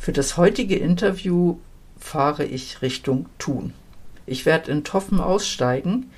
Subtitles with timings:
[0.00, 1.58] Für das heutige Interview
[1.98, 3.74] fahre ich Richtung Thun.
[4.24, 6.10] Ich werde in Toffen aussteigen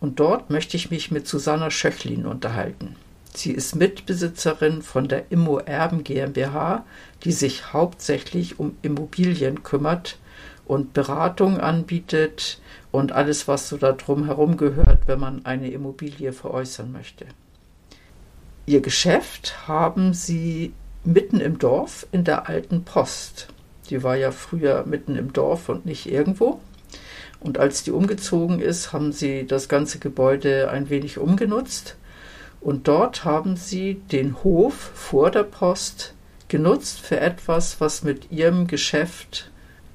[0.00, 2.96] und dort möchte ich mich mit Susanna Schöchlin unterhalten.
[3.32, 6.84] Sie ist Mitbesitzerin von der Immo Erben GmbH,
[7.22, 10.18] die sich hauptsächlich um Immobilien kümmert
[10.66, 16.32] und Beratung anbietet und alles, was so da drum herum gehört, wenn man eine Immobilie
[16.32, 17.26] veräußern möchte.
[18.66, 20.72] Ihr Geschäft haben sie
[21.04, 23.48] mitten im Dorf in der alten Post.
[23.88, 26.60] Die war ja früher mitten im Dorf und nicht irgendwo.
[27.40, 31.96] Und als die umgezogen ist, haben sie das ganze Gebäude ein wenig umgenutzt.
[32.60, 36.14] Und dort haben sie den Hof vor der Post
[36.48, 39.50] genutzt für etwas, was mit ihrem Geschäft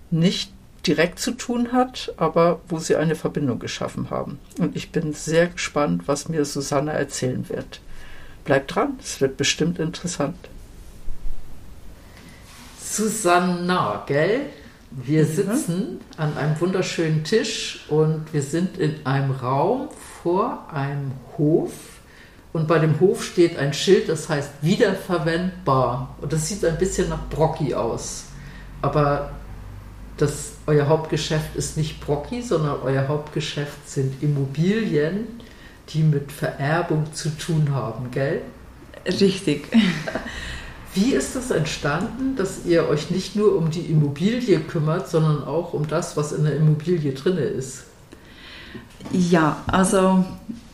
[0.09, 0.51] nicht
[0.87, 4.39] direkt zu tun hat, aber wo sie eine Verbindung geschaffen haben.
[4.59, 7.81] Und ich bin sehr gespannt, was mir Susanne erzählen wird.
[8.43, 10.37] Bleibt dran, es wird bestimmt interessant.
[12.95, 14.41] Susanna, gell?
[14.91, 15.27] Wir mhm.
[15.27, 19.89] sitzen an einem wunderschönen Tisch und wir sind in einem Raum
[20.23, 21.71] vor einem Hof.
[22.53, 26.15] Und bei dem Hof steht ein Schild, das heißt wiederverwendbar.
[26.21, 28.27] Und das sieht ein bisschen nach Brocki aus.
[28.81, 29.31] Aber
[30.15, 35.27] das, euer Hauptgeschäft ist nicht Brocki, sondern euer Hauptgeschäft sind Immobilien,
[35.89, 38.41] die mit Vererbung zu tun haben, gell?
[39.05, 39.67] Richtig.
[40.95, 45.73] Wie ist das entstanden, dass ihr euch nicht nur um die Immobilie kümmert, sondern auch
[45.73, 47.83] um das, was in der Immobilie drin ist?
[49.11, 50.23] Ja, also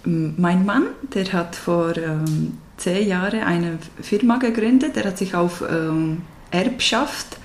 [0.06, 0.84] mein Mann,
[1.14, 4.96] der hat vor ähm, zehn Jahren eine Firma gegründet.
[4.96, 6.22] Der hat sich auf ähm,
[6.52, 7.38] Erbschaft,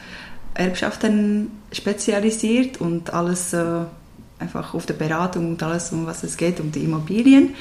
[0.55, 3.85] Erbschaften spezialisiert und alles äh,
[4.39, 7.55] einfach auf der Beratung und alles, um was es geht, um die Immobilien.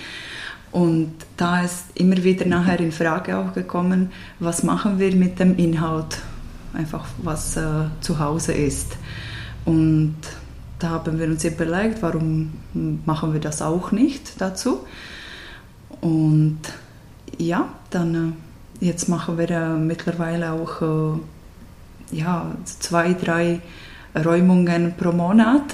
[0.75, 5.55] Und da ist immer wieder nachher in Frage auch gekommen, was machen wir mit dem
[5.57, 6.17] Inhalt,
[6.73, 8.97] einfach was äh, zu Hause ist.
[9.63, 10.17] Und
[10.79, 12.55] da haben wir uns überlegt, warum
[13.05, 14.81] machen wir das auch nicht dazu.
[16.01, 16.59] Und
[17.37, 18.35] ja, dann
[18.81, 23.61] äh, jetzt machen wir äh, mittlerweile auch äh, ja, zwei, drei
[24.13, 25.73] Räumungen pro Monat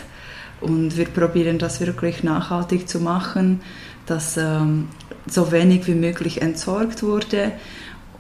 [0.62, 3.62] und wir probieren das wirklich nachhaltig zu machen
[4.06, 4.90] dass ähm,
[5.28, 7.54] so wenig wie möglich entsorgt wurde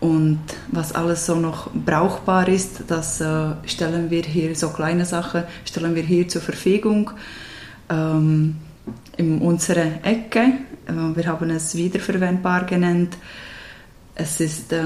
[0.01, 0.39] und
[0.71, 5.93] was alles so noch brauchbar ist, das äh, stellen wir hier, so kleine Sachen, stellen
[5.93, 7.11] wir hier zur Verfügung
[7.87, 8.55] ähm,
[9.17, 10.53] in unserer Ecke.
[10.87, 13.15] Äh, wir haben es wiederverwendbar genannt.
[14.15, 14.81] Es ist äh,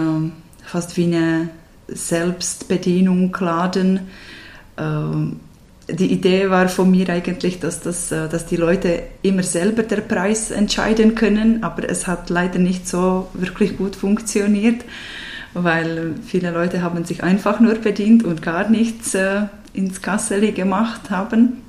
[0.66, 1.50] fast wie eine
[1.88, 4.02] Selbstbedienung Laden.
[5.88, 10.08] Die Idee war von mir eigentlich, dass, das, äh, dass die Leute immer selber den
[10.08, 14.84] Preis entscheiden können, aber es hat leider nicht so wirklich gut funktioniert,
[15.54, 21.12] weil viele Leute haben sich einfach nur bedient und gar nichts äh, ins Kasseli gemacht
[21.12, 21.62] haben.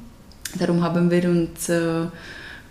[0.58, 2.06] Darum haben wir uns äh,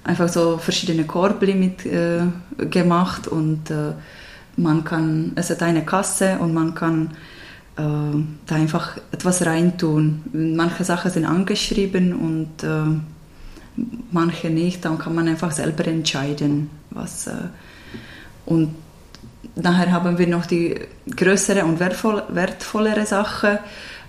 [0.03, 2.23] einfach so verschiedene Korbli mit äh,
[2.69, 3.93] gemacht und äh,
[4.57, 7.11] man kann, es hat eine Kasse und man kann
[7.77, 7.81] äh,
[8.45, 10.23] da einfach etwas reintun.
[10.33, 13.81] Manche Sachen sind angeschrieben und äh,
[14.11, 14.85] manche nicht.
[14.85, 17.27] Dann kann man einfach selber entscheiden, was.
[17.27, 17.33] Äh,
[18.45, 18.75] und
[19.55, 20.75] nachher haben wir noch die
[21.15, 23.57] größere und wertvoll, wertvollere Sachen,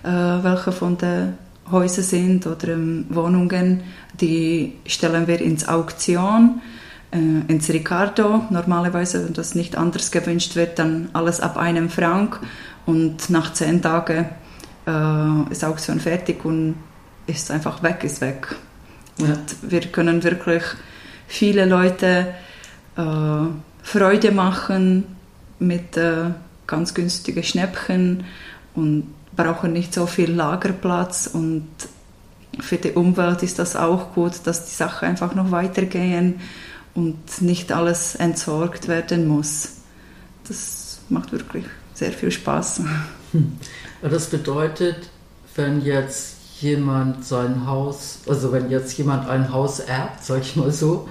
[0.02, 1.35] äh, welche von den
[1.70, 3.82] Häusern sind oder ähm, Wohnungen,
[4.20, 6.61] die stellen wir ins Auktion
[7.11, 8.44] äh, ins Ricardo.
[8.50, 12.41] Normalerweise, wenn das nicht anders gewünscht wird, dann alles ab einem Franc
[12.87, 14.27] und nach zehn Tagen
[14.87, 16.77] äh, ist Auktion fertig und
[17.27, 18.55] ist einfach weg, ist weg.
[19.19, 19.37] Und ja.
[19.62, 20.62] wir können wirklich
[21.27, 22.35] viele Leute
[22.97, 23.03] äh,
[23.83, 25.05] Freude machen
[25.59, 26.31] mit äh,
[26.67, 28.25] ganz günstigen Schnäppchen
[28.75, 31.67] und brauchen nicht so viel Lagerplatz und
[32.59, 36.41] für die Umwelt ist das auch gut, dass die Sachen einfach noch weitergehen
[36.94, 39.73] und nicht alles entsorgt werden muss.
[40.49, 42.82] Das macht wirklich sehr viel Spaß.
[43.32, 43.58] Hm.
[44.02, 45.08] Das bedeutet,
[45.54, 50.70] wenn jetzt jemand sein Haus, also wenn jetzt jemand ein Haus erbt, sag ich mal
[50.70, 51.08] so,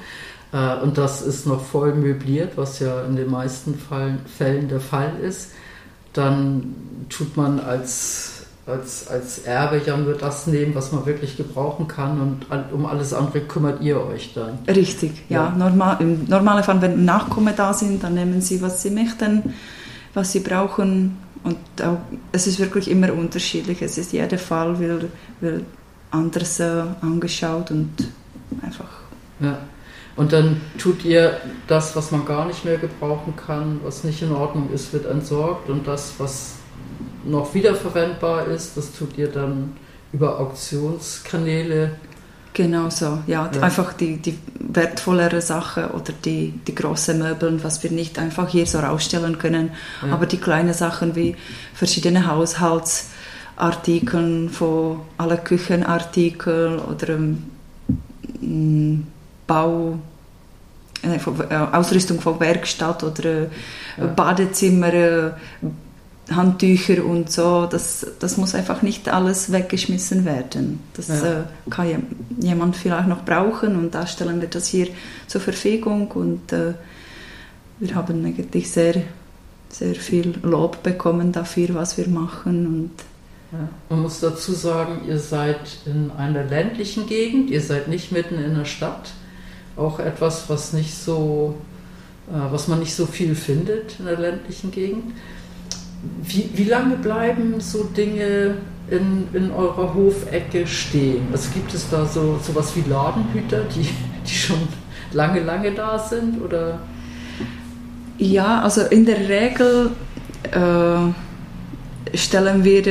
[0.53, 3.77] äh, und das ist noch voll möbliert, was ja in den meisten
[4.37, 5.51] Fällen der Fall ist,
[6.13, 6.75] dann
[7.09, 12.21] tut man als, als, als Erbe ja nur das nehmen, was man wirklich gebrauchen kann
[12.21, 14.59] und um alles andere kümmert ihr euch dann.
[14.67, 15.49] Richtig, ja.
[15.49, 15.55] ja.
[15.57, 19.53] Normal, Im normalen Fall, wenn Nachkommen da sind, dann nehmen sie, was sie möchten,
[20.15, 21.99] was sie brauchen und auch,
[22.31, 23.83] es ist wirklich immer unterschiedlich.
[23.83, 25.05] Es ist jeder Fall wird,
[25.41, 25.63] wird
[26.09, 27.91] anders äh, angeschaut und
[28.63, 28.89] einfach.
[29.39, 29.59] Ja.
[30.15, 34.31] Und dann tut ihr das, was man gar nicht mehr gebrauchen kann, was nicht in
[34.31, 36.53] Ordnung ist, wird entsorgt und das, was
[37.25, 39.75] noch wiederverwendbar ist, das tut ihr dann
[40.13, 41.91] über Auktionskanäle.
[42.55, 43.61] Genau so, ja, ja.
[43.61, 48.65] einfach die, die wertvollere Sache oder die, die großen Möbel, was wir nicht einfach hier
[48.65, 49.71] so rausstellen können,
[50.01, 50.13] ja.
[50.13, 51.35] aber die kleinen Sachen wie
[51.73, 57.43] verschiedene Haushaltsartikel, von alle Küchenartikel oder ähm,
[59.47, 59.99] Bau,
[61.03, 63.49] äh, äh, Ausrüstung von Werkstatt oder äh,
[63.97, 64.07] ja.
[64.07, 65.31] Badezimmer, äh,
[66.31, 70.79] Handtücher und so, das, das muss einfach nicht alles weggeschmissen werden.
[70.95, 71.41] Das ja.
[71.41, 72.07] äh, kann
[72.39, 74.87] jemand vielleicht noch brauchen und da stellen wir das hier
[75.27, 76.73] zur Verfügung und äh,
[77.79, 79.03] wir haben eigentlich sehr,
[79.69, 82.91] sehr viel Lob bekommen dafür, was wir machen und
[83.51, 83.69] ja.
[83.89, 88.55] Man muss dazu sagen, ihr seid in einer ländlichen Gegend, ihr seid nicht mitten in
[88.55, 89.11] der Stadt
[89.77, 91.55] auch etwas, was nicht so,
[92.27, 95.13] äh, was man nicht so viel findet in der ländlichen Gegend.
[96.23, 98.55] Wie, wie lange bleiben so Dinge
[98.89, 101.27] in, in eurer Hofecke stehen?
[101.31, 103.89] Also gibt es da so sowas wie Ladenhüter, die,
[104.27, 104.67] die schon
[105.11, 106.41] lange, lange da sind?
[106.41, 106.79] Oder?
[108.17, 109.91] Ja, also in der Regel
[110.51, 112.81] äh, stellen wir,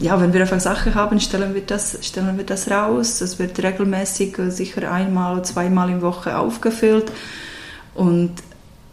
[0.00, 3.18] ja, wenn wir einfach Sachen haben, stellen wir das, stellen wir das raus.
[3.18, 7.10] Das wird regelmäßig, äh, sicher einmal, zweimal in Woche aufgefüllt
[7.94, 8.32] und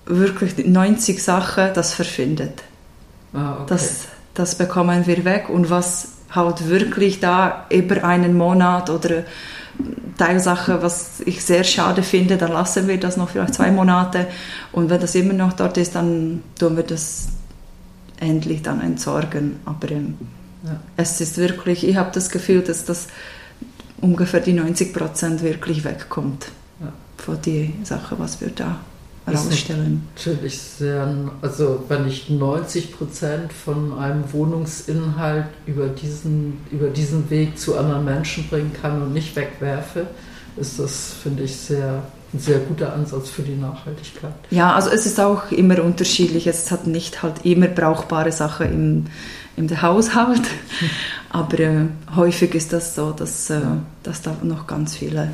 [0.06, 2.64] wirklich 90 Sachen, das verschwindet.
[3.34, 3.66] Ah, okay.
[3.68, 9.24] das, das bekommen wir weg und was halt wirklich da über einen Monat oder
[10.18, 14.28] Teilsache, was ich sehr schade finde, dann lassen wir das noch vielleicht zwei Monate
[14.72, 17.30] und wenn das immer noch dort ist, dann tun wir das
[18.20, 19.60] endlich dann entsorgen.
[19.66, 20.18] Aber ähm,
[20.64, 20.80] ja.
[20.96, 23.08] es ist wirklich, ich habe das Gefühl, dass das
[24.00, 26.48] ungefähr die 90 Prozent wirklich wegkommt
[26.80, 26.92] ja.
[27.18, 28.80] von den Sachen, was wir da
[29.34, 30.08] rausstellen.
[30.16, 37.58] Natürlich sehr, also wenn ich 90 Prozent von einem Wohnungsinhalt über diesen, über diesen Weg
[37.58, 40.08] zu anderen Menschen bringen kann und nicht wegwerfe,
[40.58, 44.34] ist das, finde ich, sehr ein sehr guter Ansatz für die Nachhaltigkeit.
[44.52, 46.48] Ja, also es ist auch immer unterschiedlich.
[46.48, 48.72] Es hat nicht halt immer brauchbare Sachen
[49.58, 50.44] im, im Haushalt,
[51.30, 53.60] aber äh, häufig ist das so, dass, äh,
[54.04, 55.34] dass da noch ganz viele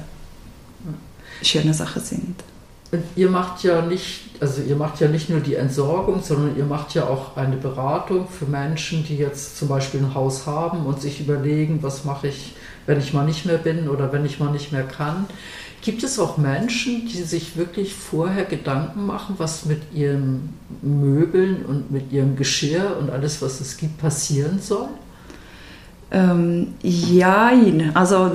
[1.44, 2.44] schöne Sachen sind.
[3.18, 6.94] Ihr macht ja nicht, also ihr macht ja nicht nur die Entsorgung, sondern ihr macht
[6.94, 11.20] ja auch eine Beratung für Menschen, die jetzt zum Beispiel ein Haus haben und sich
[11.20, 12.54] überlegen, was mache ich,
[12.86, 15.26] wenn ich mal nicht mehr bin oder wenn ich mal nicht mehr kann.
[15.82, 21.92] Gibt es auch Menschen, die sich wirklich vorher Gedanken machen, was mit ihren Möbeln und
[21.92, 24.88] mit ihrem Geschirr und alles, was es gibt, passieren soll?
[26.10, 27.52] Ähm, ja,
[27.94, 28.32] also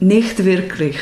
[0.00, 0.98] nicht wirklich.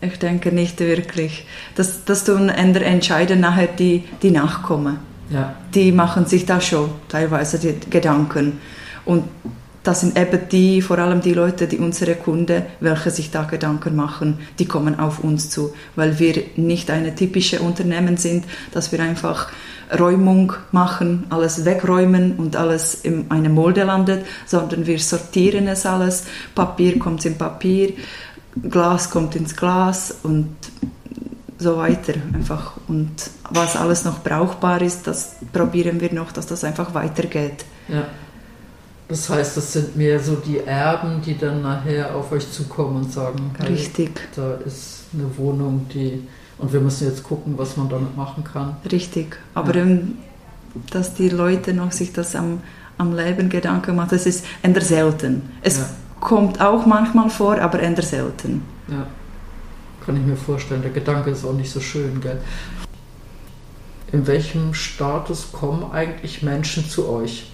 [0.00, 1.46] Ich denke nicht wirklich.
[1.74, 4.98] Das, das tun entscheiden nachher die, die Nachkommen.
[5.30, 5.54] Ja.
[5.74, 8.60] Die machen sich da schon teilweise die Gedanken.
[9.04, 9.24] Und
[9.86, 13.94] das sind eben die, vor allem die Leute, die unsere Kunden, welche sich da Gedanken
[13.94, 18.98] machen, die kommen auf uns zu, weil wir nicht eine typische Unternehmen sind, dass wir
[18.98, 19.48] einfach
[19.96, 26.24] Räumung machen, alles wegräumen und alles in eine Molde landet, sondern wir sortieren es alles.
[26.56, 27.92] Papier kommt in Papier,
[28.62, 30.56] Glas kommt ins Glas und
[31.58, 32.74] so weiter einfach.
[32.88, 33.12] Und
[33.50, 37.64] was alles noch brauchbar ist, das probieren wir noch, dass das einfach weitergeht.
[37.88, 38.04] Ja.
[39.08, 43.12] Das heißt, das sind mehr so die Erben, die dann nachher auf euch zukommen und
[43.12, 44.28] sagen, hey, Richtig.
[44.34, 46.26] da ist eine Wohnung, die
[46.58, 48.76] und wir müssen jetzt gucken, was man damit machen kann.
[48.90, 49.38] Richtig.
[49.54, 49.84] Aber ja.
[50.90, 52.62] dass die Leute noch sich das am,
[52.98, 55.42] am Leben Gedanken machen, das ist eher selten.
[55.62, 55.86] Es ja.
[56.20, 58.62] Kommt auch manchmal vor, aber eher selten.
[58.88, 59.06] Ja,
[60.04, 60.82] kann ich mir vorstellen.
[60.82, 62.40] Der Gedanke ist auch nicht so schön, gell?
[64.12, 67.50] In welchem Status kommen eigentlich Menschen zu euch?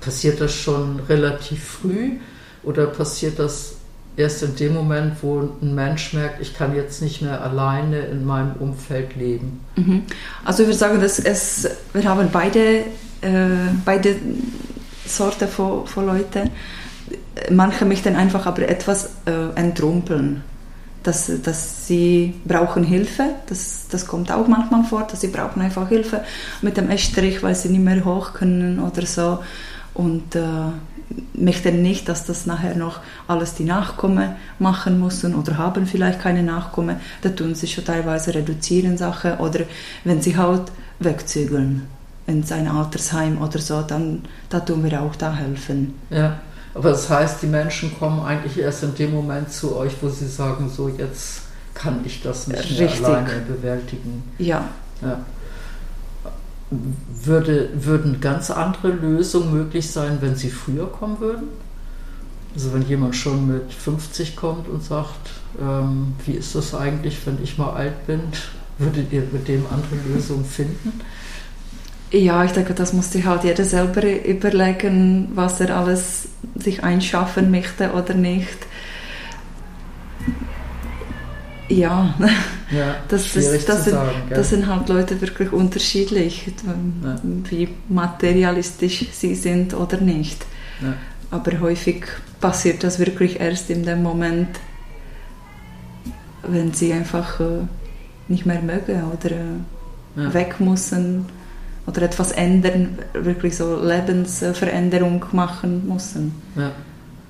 [0.00, 2.18] Passiert das schon relativ früh
[2.62, 3.76] oder passiert das
[4.16, 8.24] erst in dem Moment, wo ein Mensch merkt, ich kann jetzt nicht mehr alleine in
[8.24, 9.60] meinem Umfeld leben?
[9.76, 10.02] Mhm.
[10.44, 12.84] Also ich würde sagen, dass es, wir haben beide,
[13.22, 14.16] äh, beide
[15.06, 16.50] Sorten von, von Leuten.
[17.50, 20.42] Manche möchten einfach aber etwas äh, entrumpeln.
[21.02, 23.30] dass, dass sie brauchen Hilfe.
[23.46, 26.22] Das, das kommt auch manchmal vor, dass sie brauchen einfach Hilfe
[26.60, 29.40] mit dem Estrich, weil sie nicht mehr hoch können oder so.
[29.94, 30.42] Und äh,
[31.34, 36.42] möchten nicht, dass das nachher noch alles die Nachkommen machen müssen oder haben vielleicht keine
[36.42, 36.96] Nachkommen.
[37.20, 39.60] Da tun sie schon teilweise reduzieren Sachen oder
[40.04, 41.88] wenn sie halt wegzügeln
[42.26, 45.94] in sein Altersheim oder so, dann da tun wir auch da helfen.
[46.08, 46.40] Ja.
[46.74, 50.26] Aber das heißt, die Menschen kommen eigentlich erst in dem Moment zu euch, wo sie
[50.26, 51.42] sagen, so jetzt
[51.74, 54.22] kann ich das nicht mehr alleine bewältigen.
[54.38, 54.68] Ja.
[55.02, 55.20] ja.
[56.70, 61.48] Würde, würden ganz andere Lösungen möglich sein, wenn sie früher kommen würden?
[62.54, 67.42] Also wenn jemand schon mit 50 kommt und sagt, ähm, wie ist das eigentlich, wenn
[67.42, 68.20] ich mal alt bin,
[68.78, 71.00] würdet ihr mit dem andere Lösungen finden?
[72.12, 77.92] Ja, ich denke, das musste halt jeder selber überlegen, was er alles sich einschaffen möchte
[77.92, 78.58] oder nicht.
[81.68, 82.14] Ja,
[82.70, 86.52] ja das, das, das, sind, sagen, das, sind, halt Leute wirklich unterschiedlich,
[87.02, 87.18] ja.
[87.48, 90.44] wie materialistisch sie sind oder nicht.
[90.82, 90.92] Ja.
[91.30, 92.04] Aber häufig
[92.42, 94.48] passiert das wirklich erst in dem Moment,
[96.42, 97.62] wenn sie einfach äh,
[98.28, 101.24] nicht mehr mögen oder äh, weg müssen
[101.86, 106.34] oder etwas ändern, wirklich so Lebensveränderung machen müssen.
[106.56, 106.70] Ja.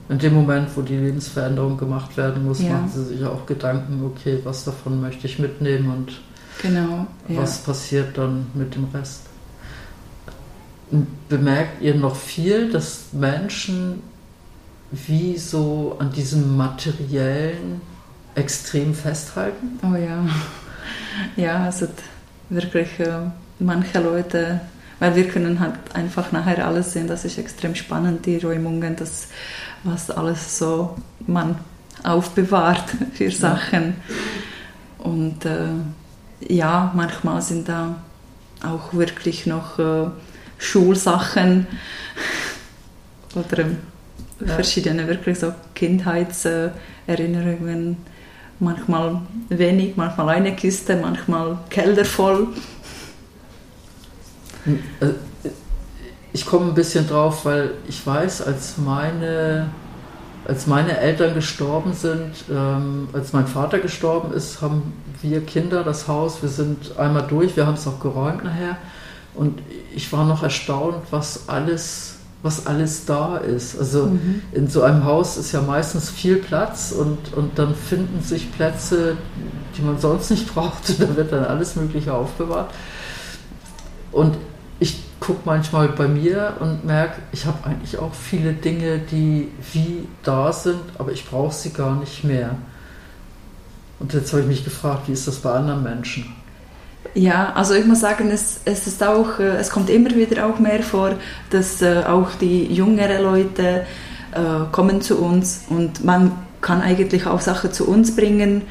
[0.09, 2.73] In dem Moment, wo die Lebensveränderung gemacht werden muss, ja.
[2.73, 6.21] machen sie sich auch Gedanken, okay, was davon möchte ich mitnehmen und
[6.61, 7.67] genau, was ja.
[7.67, 9.23] passiert dann mit dem Rest.
[11.31, 14.03] Bemerkt ihr noch viel, dass Menschen
[14.91, 17.81] wie so an diesem materiellen
[18.35, 19.79] extrem festhalten?
[19.83, 20.27] Oh ja,
[21.37, 21.87] ja, also
[22.51, 23.01] wirklich.
[23.01, 23.31] Äh
[23.63, 24.61] manche Leute,
[24.99, 29.29] weil wir können halt einfach nachher alles sehen, das ist extrem spannend, die Räumungen, das,
[29.85, 31.57] was alles so man
[32.03, 33.95] aufbewahrt für Sachen.
[34.99, 35.69] Und äh,
[36.49, 37.97] ja, manchmal sind da
[38.63, 40.07] auch wirklich noch äh,
[40.59, 41.67] Schulsachen
[43.35, 43.65] oder
[44.47, 44.55] ja.
[44.55, 47.97] verschiedene wirklich so Kindheitserinnerungen.
[48.61, 52.47] Manchmal wenig, manchmal eine Kiste, manchmal Keller voll.
[54.67, 55.49] Äh,
[56.33, 59.69] ich komme ein bisschen drauf, weil ich weiß, als meine,
[60.47, 66.09] als meine Eltern gestorben sind, ähm, als mein Vater gestorben ist, haben wir Kinder das
[66.09, 68.79] Haus, wir sind einmal durch, wir haben es auch geräumt nachher.
[69.35, 69.61] Und
[69.95, 73.79] ich war noch erstaunt, was alles, was alles da ist.
[73.79, 74.43] Also mhm.
[74.53, 79.17] in so einem Haus ist ja meistens viel Platz und, und dann finden sich Plätze,
[79.77, 81.01] die man sonst nicht braucht.
[81.01, 82.71] Da wird dann alles Mögliche aufbewahrt.
[84.13, 84.37] Und
[84.83, 90.09] ich gucke manchmal bei mir und merke, ich habe eigentlich auch viele Dinge, die wie
[90.25, 92.57] da sind, aber ich brauche sie gar nicht mehr.
[94.01, 96.35] Und jetzt habe ich mich gefragt, wie ist das bei anderen Menschen?
[97.15, 100.59] Ja, also ich muss sagen, es, es ist auch, äh, es kommt immer wieder auch
[100.59, 101.15] mehr vor,
[101.51, 103.87] dass äh, auch die jüngeren Leute
[104.33, 108.63] äh, kommen zu uns und man kann eigentlich auch Sachen zu uns bringen.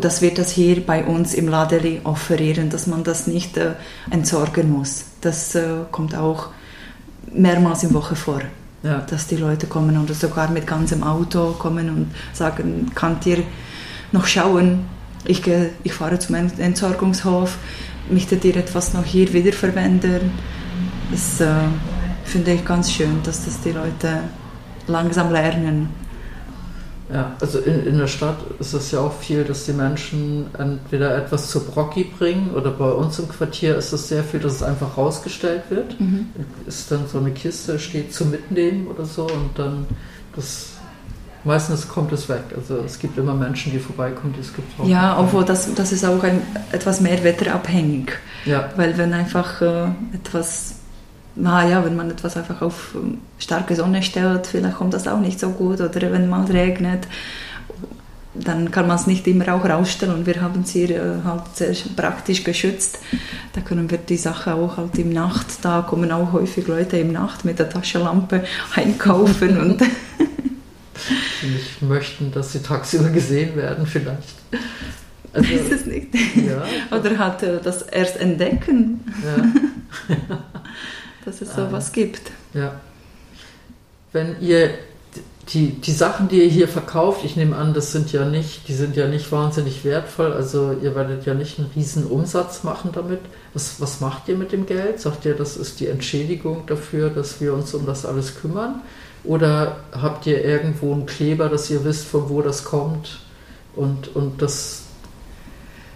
[0.00, 3.72] Dass wir das hier bei uns im Ladeli offerieren, dass man das nicht äh,
[4.10, 5.04] entsorgen muss.
[5.20, 6.48] Das äh, kommt auch
[7.32, 8.40] mehrmals in Woche vor.
[8.82, 8.98] Ja.
[9.00, 13.42] Dass die Leute kommen oder sogar mit ganzem Auto kommen und sagen, könnt ihr
[14.12, 14.86] noch schauen,
[15.24, 17.58] ich, gehe, ich fahre zum Entsorgungshof,
[18.10, 20.30] möchtet ihr etwas noch hier wiederverwenden?
[21.10, 21.52] Das äh,
[22.24, 24.20] finde ich ganz schön, dass das die Leute
[24.86, 25.88] langsam lernen.
[27.12, 31.16] Ja, also in, in der Stadt ist es ja auch viel, dass die Menschen entweder
[31.16, 34.62] etwas zu Brocki bringen oder bei uns im Quartier ist es sehr viel, dass es
[34.62, 36.00] einfach rausgestellt wird.
[36.00, 36.26] Mhm.
[36.66, 39.86] Ist dann so eine Kiste, steht zum Mitnehmen oder so und dann
[40.34, 40.70] das
[41.44, 42.42] meistens kommt es weg.
[42.54, 44.90] Also es gibt immer Menschen, die vorbeikommen, die es gebrauchen.
[44.90, 48.12] Ja, obwohl das, das ist auch ein, etwas mehr wetterabhängig.
[48.44, 48.68] Ja.
[48.76, 50.75] Weil wenn einfach äh, etwas
[51.44, 55.20] ah ja, wenn man etwas einfach auf ähm, starke Sonne stellt, vielleicht kommt das auch
[55.20, 55.80] nicht so gut.
[55.80, 57.06] Oder wenn mal regnet,
[58.34, 60.14] dann kann man es nicht immer auch rausstellen.
[60.14, 62.98] Und wir haben es hier äh, halt sehr praktisch geschützt.
[63.52, 67.12] Da können wir die Sache auch halt im Nacht, da kommen auch häufig Leute im
[67.12, 69.80] Nacht mit der Taschenlampe einkaufen und
[71.42, 74.34] nicht möchten, dass sie tagsüber gesehen werden vielleicht.
[75.32, 76.14] Also, Weiß es nicht.
[76.14, 76.64] Ja,
[76.96, 79.00] Oder halt das erst entdecken.
[80.08, 80.16] Ja.
[81.26, 82.30] dass es sowas gibt.
[82.54, 82.80] Ja.
[84.12, 84.70] Wenn ihr
[85.52, 88.74] die, die Sachen, die ihr hier verkauft, ich nehme an, das sind ja nicht, die
[88.74, 93.20] sind ja nicht wahnsinnig wertvoll, also ihr werdet ja nicht einen riesen Umsatz machen damit.
[93.54, 95.00] Was, was macht ihr mit dem Geld?
[95.00, 98.80] Sagt ihr, das ist die Entschädigung dafür, dass wir uns um das alles kümmern?
[99.22, 103.20] Oder habt ihr irgendwo einen Kleber, dass ihr wisst, von wo das kommt?
[103.74, 104.84] Und, und das,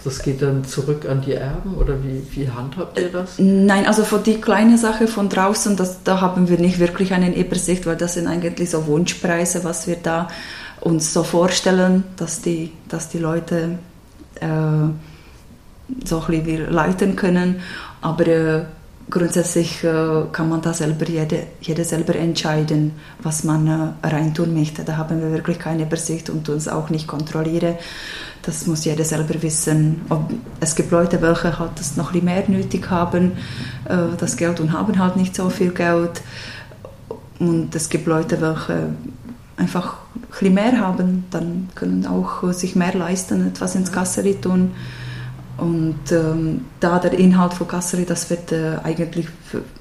[0.04, 3.34] das geht dann zurück an die Erben oder wie, wie handhabt ihr das?
[3.38, 7.36] Nein, also für die kleine Sache von draußen, das, da haben wir nicht wirklich eine
[7.36, 10.28] Übersicht, weil das sind eigentlich so Wunschpreise, was wir da
[10.80, 13.78] uns so vorstellen, dass die, dass die Leute
[14.40, 14.46] äh,
[16.04, 17.60] so ein bisschen leiten können.
[18.00, 18.64] Aber äh,
[19.10, 24.84] grundsätzlich äh, kann man da selber, jede, jede selber entscheiden, was man äh, reintun möchte.
[24.84, 27.74] Da haben wir wirklich keine Übersicht und uns auch nicht kontrollieren.
[28.42, 30.02] Das muss jeder selber wissen.
[30.08, 33.32] Ob, es gibt Leute, welche halt das noch ein mehr nötig haben,
[33.86, 36.22] äh, das Geld und haben halt nicht so viel Geld.
[37.38, 38.94] Und es gibt Leute, welche
[39.56, 39.96] einfach
[40.40, 44.72] ein mehr haben, dann können auch sich mehr leisten, etwas ins Kasseri tun.
[45.60, 49.26] Und ähm, da der Inhalt von Kasseri, das wird äh, eigentlich,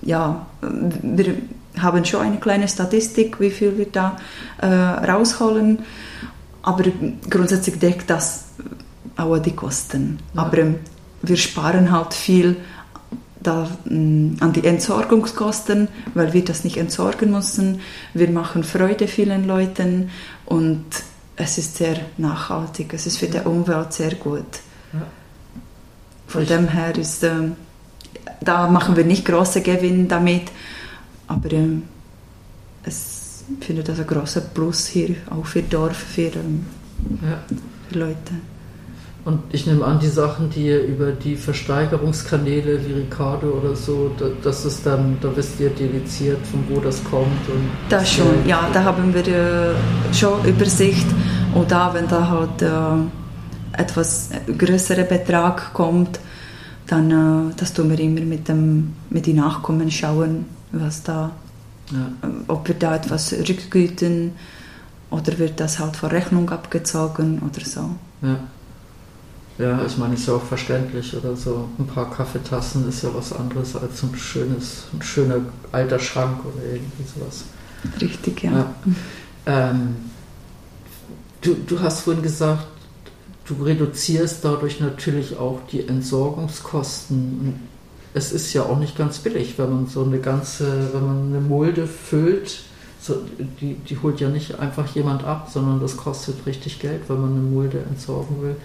[0.02, 1.36] ja, wir
[1.78, 4.18] haben schon eine kleine Statistik, wie viel wir da
[4.58, 5.80] äh, rausholen,
[6.64, 6.84] aber
[7.30, 8.46] grundsätzlich deckt das
[9.16, 10.20] auch die Kosten.
[10.34, 10.42] Ja.
[10.44, 10.76] Aber ähm,
[11.22, 12.58] wir sparen halt viel
[13.42, 17.80] da, mh, an die Entsorgungskosten, weil wir das nicht entsorgen müssen.
[18.14, 20.10] Wir machen Freude vielen Leuten
[20.46, 20.86] und
[21.38, 24.60] es ist sehr nachhaltig, es ist für die Umwelt sehr gut.
[24.92, 25.08] Ja.
[26.30, 27.32] Von dem her ist, äh,
[28.40, 30.44] da machen wir nicht große Gewinn damit,
[31.28, 31.82] aber äh,
[32.84, 36.66] es findet das ein großer Plus hier, auch für Dorf, für, ähm,
[37.24, 37.40] ja.
[37.90, 38.34] für Leute.
[39.26, 44.12] Und ich nehme an, die Sachen, die ihr über die Versteigerungskanäle wie Ricardo oder so,
[44.44, 47.50] das ist dann, da wisst ihr dediziert, von wo das kommt.
[47.50, 49.74] Und das schon, ja, da haben wir äh,
[50.14, 51.08] schon Übersicht.
[51.56, 52.70] Und da, wenn da halt äh,
[53.80, 56.20] etwas größerer Betrag kommt,
[56.88, 61.32] dann äh, das tun wir immer mit, dem, mit den Nachkommen schauen, was da,
[61.92, 62.28] ja.
[62.28, 64.32] Äh, ob wir da etwas rückgüten
[65.10, 67.90] oder wird das halt vor Rechnung abgezogen oder so.
[68.22, 68.40] Ja.
[69.58, 71.68] Ja, ich meine, ist ja auch verständlich oder so.
[71.78, 75.42] Ein paar Kaffeetassen ist ja was anderes als ein schönes, ein schöner
[75.74, 77.44] alter Schrank oder irgendwie sowas.
[78.00, 78.52] Richtig, ja.
[78.52, 78.74] ja.
[79.46, 79.96] Ähm,
[81.42, 82.66] du, du hast vorhin gesagt,
[83.50, 87.60] du reduzierst dadurch natürlich auch die Entsorgungskosten.
[88.14, 91.42] Es ist ja auch nicht ganz billig, wenn man so eine ganze, wenn man eine
[91.42, 92.62] Mulde füllt,
[93.02, 93.24] so,
[93.62, 97.32] die, die holt ja nicht einfach jemand ab, sondern das kostet richtig Geld, wenn man
[97.32, 98.56] eine Mulde entsorgen will.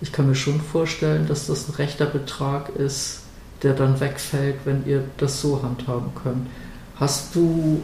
[0.00, 3.20] Ich kann mir schon vorstellen, dass das ein rechter Betrag ist,
[3.62, 6.48] der dann wegfällt, wenn ihr das so handhaben könnt.
[6.96, 7.80] Hast du,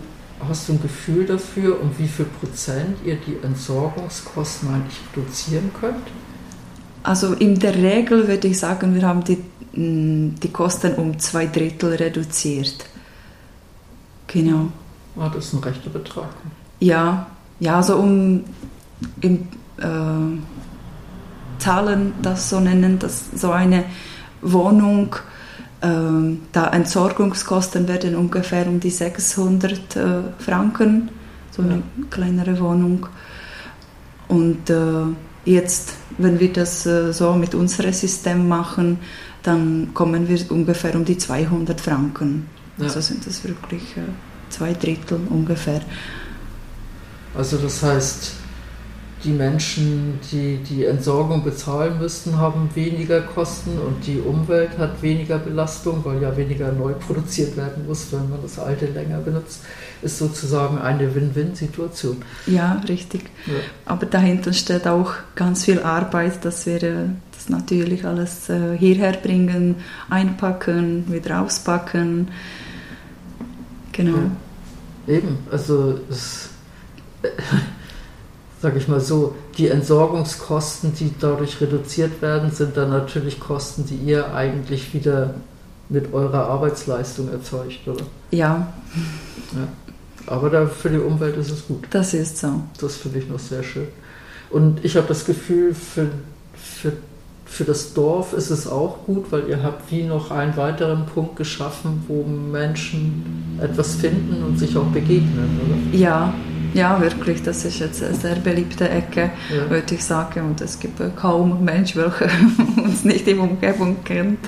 [0.47, 6.07] hast du ein Gefühl dafür, um wie viel Prozent ihr die Entsorgungskosten eigentlich reduzieren könnt?
[7.03, 9.39] Also in der Regel würde ich sagen, wir haben die,
[9.79, 12.85] mm, die Kosten um zwei Drittel reduziert.
[14.27, 14.69] Genau.
[15.19, 16.29] Ah, das ist ein rechter Betrag.
[16.81, 17.27] Ja,
[17.61, 18.45] ja, also um
[19.21, 20.39] im, äh,
[21.59, 23.85] Zahlen das so nennen, dass so eine
[24.43, 25.17] Wohnung,
[25.81, 25.89] äh,
[26.53, 31.11] da Entsorgungskosten werden ungefähr um die 600 äh, Franken,
[31.51, 31.83] so eine ja.
[32.11, 33.07] kleinere Wohnung.
[34.29, 35.05] Und äh,
[35.49, 38.99] Jetzt, wenn wir das äh, so mit unserem System machen,
[39.43, 42.47] dann kommen wir ungefähr um die 200 Franken.
[42.77, 42.85] Ja.
[42.85, 44.03] Also sind das wirklich äh,
[44.51, 45.81] zwei Drittel ungefähr.
[47.35, 48.35] Also das heißt,
[49.29, 55.39] die Menschen, die die Entsorgung bezahlen müssten, haben weniger Kosten und die Umwelt hat weniger
[55.39, 59.65] Belastung, weil ja weniger neu produziert werden muss, wenn man das alte länger benutzt,
[60.01, 62.23] ist sozusagen eine Win-Win-Situation.
[62.47, 63.25] Ja, richtig.
[63.47, 63.55] Ja.
[63.85, 66.95] Aber dahinter steht auch ganz viel Arbeit, dass wir äh,
[67.33, 69.77] das natürlich alles äh, hierher bringen,
[70.09, 72.29] einpacken, wieder auspacken.
[73.93, 74.19] Genau.
[75.07, 75.17] Ja.
[75.17, 76.49] Eben, also es
[78.61, 83.97] sage ich mal so, die Entsorgungskosten, die dadurch reduziert werden, sind dann natürlich Kosten, die
[83.97, 85.35] ihr eigentlich wieder
[85.89, 88.05] mit eurer Arbeitsleistung erzeugt, oder?
[88.31, 88.73] Ja.
[89.55, 89.69] ja.
[90.27, 91.87] Aber da für die Umwelt ist es gut.
[91.91, 92.61] Das ist so.
[92.81, 93.89] Das finde ich noch sehr schön.
[94.51, 96.09] Und ich habe das Gefühl, für,
[96.55, 96.93] für,
[97.47, 101.37] für das Dorf ist es auch gut, weil ihr habt wie noch einen weiteren Punkt
[101.37, 105.99] geschaffen, wo Menschen etwas finden und sich auch begegnen, oder?
[105.99, 106.35] Ja,
[106.79, 107.43] ja, wirklich.
[107.43, 109.69] Das ist jetzt eine sehr beliebte Ecke, ja.
[109.69, 110.43] würde ich sagen.
[110.43, 112.31] Und es gibt kaum Menschen, welche
[112.83, 114.39] uns nicht in der Umgebung kennt.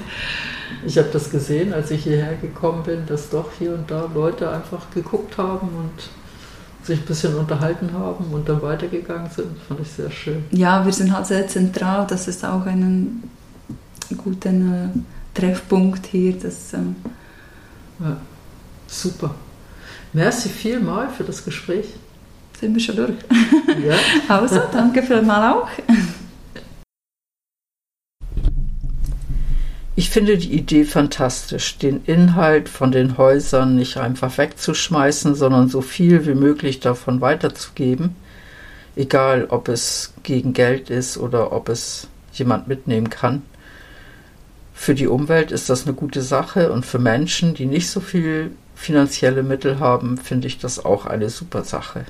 [0.86, 4.50] Ich habe das gesehen, als ich hierher gekommen bin, dass doch hier und da Leute
[4.50, 9.48] einfach geguckt haben und sich ein bisschen unterhalten haben und dann weitergegangen sind.
[9.56, 10.44] Das fand ich sehr schön.
[10.52, 12.06] Ja, wir sind halt sehr zentral.
[12.08, 13.24] Das ist auch ein
[14.16, 14.88] guter äh,
[15.34, 16.34] Treffpunkt hier.
[16.38, 16.96] Das, ähm
[17.98, 18.16] ja,
[18.86, 19.34] super.
[20.12, 21.86] Merci vielmal für das Gespräch
[22.60, 23.14] sind wir schon durch.
[23.84, 23.96] Ja.
[24.28, 25.68] also, danke für mal auch.
[29.96, 35.82] Ich finde die Idee fantastisch, den Inhalt von den Häusern nicht einfach wegzuschmeißen, sondern so
[35.82, 38.14] viel wie möglich davon weiterzugeben,
[38.96, 43.42] egal ob es gegen Geld ist oder ob es jemand mitnehmen kann.
[44.74, 48.52] Für die Umwelt ist das eine gute Sache und für Menschen, die nicht so viel
[48.74, 52.06] finanzielle Mittel haben, finde ich das auch eine super Sache.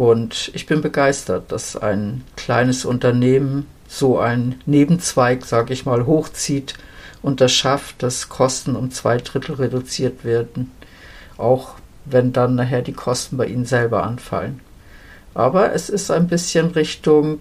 [0.00, 6.72] Und ich bin begeistert, dass ein kleines Unternehmen so einen Nebenzweig, sage ich mal, hochzieht
[7.20, 10.72] und das schafft, dass Kosten um zwei Drittel reduziert werden,
[11.36, 11.74] auch
[12.06, 14.60] wenn dann nachher die Kosten bei ihnen selber anfallen.
[15.34, 17.40] Aber es ist ein bisschen Richtung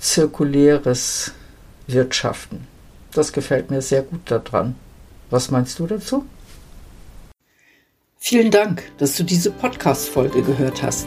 [0.00, 1.30] zirkuläres
[1.86, 2.66] Wirtschaften.
[3.12, 4.74] Das gefällt mir sehr gut daran.
[5.30, 6.26] Was meinst du dazu?
[8.16, 11.06] Vielen Dank, dass du diese Podcast-Folge gehört hast.